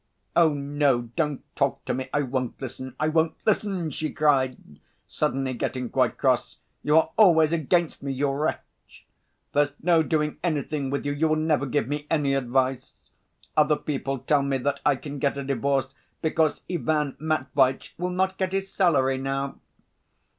"Oh, 0.35 0.51
no, 0.55 1.01
don't 1.15 1.43
talk 1.55 1.85
to 1.85 1.93
me, 1.93 2.09
I 2.11 2.23
won't 2.23 2.59
listen, 2.59 2.95
I 2.99 3.07
won't 3.07 3.35
listen," 3.45 3.91
she 3.91 4.09
cried, 4.09 4.57
suddenly 5.07 5.53
getting 5.53 5.91
quite 5.91 6.17
cross. 6.17 6.57
"You 6.81 6.97
are 6.97 7.11
always 7.17 7.53
against 7.53 8.01
me, 8.01 8.11
you 8.11 8.31
wretch! 8.31 9.05
There's 9.53 9.73
no 9.79 10.01
doing 10.01 10.39
anything 10.43 10.89
with 10.89 11.05
you, 11.05 11.11
you 11.11 11.27
will 11.27 11.35
never 11.35 11.67
give 11.67 11.87
me 11.87 12.07
any 12.09 12.33
advice! 12.33 12.95
Other 13.55 13.75
people 13.77 14.17
tell 14.17 14.41
me 14.41 14.57
that 14.57 14.79
I 14.83 14.95
can 14.95 15.19
get 15.19 15.37
a 15.37 15.43
divorce 15.43 15.93
because 16.23 16.63
Ivan 16.67 17.15
Matveitch 17.19 17.93
will 17.99 18.09
not 18.09 18.39
get 18.39 18.53
his 18.53 18.71
salary 18.71 19.19
now." 19.19 19.59